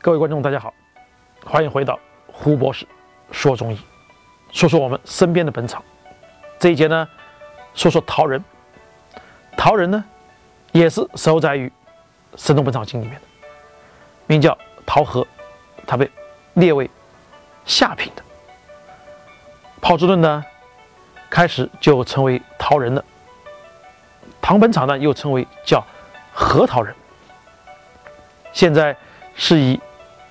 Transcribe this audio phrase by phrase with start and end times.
[0.00, 0.72] 各位观众，大家好，
[1.44, 1.98] 欢迎回到
[2.28, 2.86] 胡博士
[3.32, 3.78] 说中医，
[4.52, 5.82] 说说我们身边的本草。
[6.60, 7.08] 这一节呢，
[7.74, 8.42] 说说桃仁。
[9.56, 10.04] 桃仁呢，
[10.70, 11.66] 也是收载于
[12.36, 13.26] 《神农本草经》里面的，
[14.28, 14.56] 名叫
[14.86, 15.26] 桃核，
[15.84, 16.08] 它被
[16.54, 16.88] 列为
[17.64, 18.22] 下品的。
[19.80, 20.44] 炮制论呢，
[21.28, 23.04] 开始就称为桃仁了。
[24.40, 25.84] 唐本草呢，又称为叫
[26.32, 26.94] 核桃仁。
[28.52, 28.96] 现在
[29.34, 29.78] 是以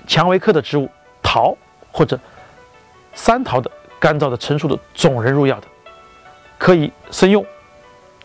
[0.07, 0.89] 蔷薇科的植物
[1.21, 1.55] 桃
[1.91, 2.19] 或者
[3.13, 5.67] 三桃的干燥的成熟的种仁入药的，
[6.57, 7.45] 可以生用，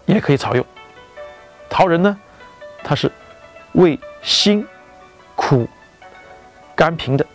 [0.07, 0.65] 也可以草用。
[1.69, 2.17] 桃仁呢，
[2.85, 3.11] 它是
[3.73, 4.67] 味辛、
[5.35, 5.67] 苦、
[6.77, 7.27] 甘平的，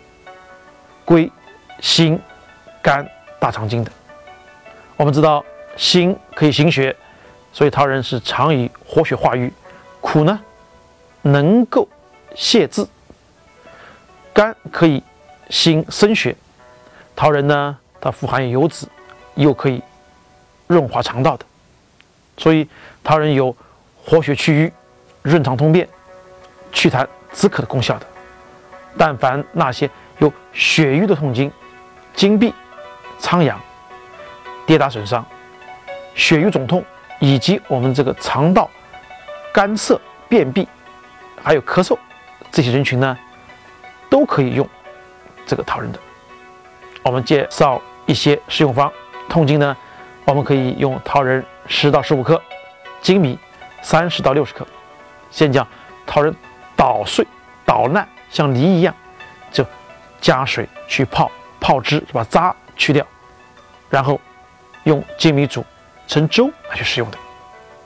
[1.04, 1.32] 归
[1.80, 2.20] 心、
[2.82, 3.08] 肝、
[3.40, 3.92] 大肠经的。
[4.96, 5.44] 我们知道
[5.76, 6.96] 辛可以行血，
[7.52, 9.52] 所以桃仁是常以活血化瘀；
[10.00, 10.40] 苦呢，
[11.24, 11.88] 能够
[12.36, 12.84] 泻滞；
[14.38, 15.02] 肝可以
[15.50, 16.36] 行生血。
[17.16, 18.86] 桃仁呢，它富含油脂，
[19.34, 19.82] 又可以
[20.68, 21.46] 润滑肠道的，
[22.38, 22.70] 所以
[23.04, 23.56] 桃仁有。
[24.10, 24.72] 活血祛瘀、
[25.22, 25.86] 润肠通便、
[26.72, 28.08] 祛痰止渴的功效的。
[28.98, 29.90] 但凡那些
[30.20, 31.52] 有血瘀的痛经、
[32.16, 32.54] 经闭、
[33.20, 33.60] 疮疡、
[34.66, 35.26] 跌打损伤、
[36.16, 36.82] 血瘀肿痛，
[37.20, 38.70] 以及我们这个肠道
[39.52, 40.66] 干涩、便秘，
[41.44, 41.98] 还有咳嗽
[42.50, 43.18] 这些人群呢，
[44.10, 44.68] 都可以用
[45.46, 46.00] 这个桃仁的。
[47.04, 48.92] 我们介绍一些食用方。
[49.30, 49.76] 痛经呢，
[50.26, 52.42] 我们可以用桃仁十到十五克，
[53.02, 53.38] 粳米。
[53.84, 54.68] 三十到六十克，
[55.30, 55.66] 先将
[56.06, 56.36] 桃仁
[56.76, 57.26] 捣碎、
[57.64, 58.94] 捣烂，像泥一样，
[59.50, 59.64] 就
[60.20, 63.06] 加水去泡，泡汁把渣去掉，
[63.88, 64.20] 然后
[64.84, 65.64] 用粳米煮
[66.08, 67.18] 成粥来去食用的。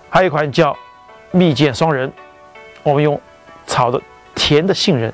[0.09, 0.75] 还有一款叫
[1.29, 2.11] 蜜饯双仁，
[2.81, 3.21] 我们用
[3.67, 4.01] 炒的
[4.33, 5.13] 甜的杏仁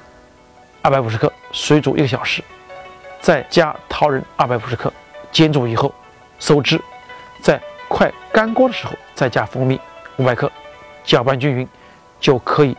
[0.87, 2.41] 二百五十克，水煮一个小时，
[3.19, 4.89] 再加桃仁二百五十克，
[5.33, 5.93] 煎煮以后
[6.39, 6.79] 收汁，
[7.43, 9.77] 在快干锅的时候再加蜂蜜
[10.15, 10.49] 五百克。
[11.03, 11.67] 搅拌均匀，
[12.21, 12.73] 就可以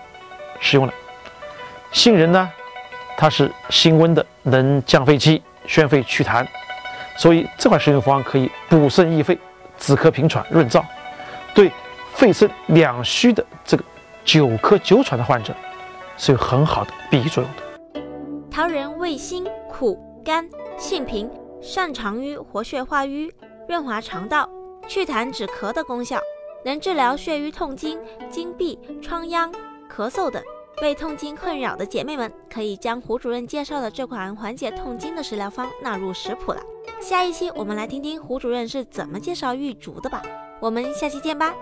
[0.59, 0.95] 食用了。
[1.93, 2.51] 杏仁呢，
[3.15, 6.47] 它是辛温的，能降肺气、宣肺祛痰，
[7.15, 9.39] 所以这款食用方可以补肾益肺、
[9.79, 10.83] 止咳平喘、润燥，
[11.53, 11.71] 对
[12.15, 13.85] 肺肾两虚的这个
[14.25, 15.55] 久咳久喘的患者
[16.17, 17.68] 是有很好的裨益作用的。
[18.59, 20.45] 桃仁味辛、苦、甘，
[20.77, 21.31] 性平，
[21.61, 23.33] 擅长于活血化瘀、
[23.69, 24.51] 润滑肠道、
[24.89, 26.19] 祛痰止咳的功效。
[26.65, 29.55] 能治疗血瘀痛经、经闭、疮疡、
[29.89, 30.43] 咳嗽等。
[30.81, 36.61] 被痛经困扰的姐妹们，可以将胡主任介绍的这款缓解痛经的食疗方纳入食谱了。
[37.01, 40.21] 下一期我们来听听胡主任是怎么介绍玉竹的吧。
[40.59, 41.55] 我们下期见吧。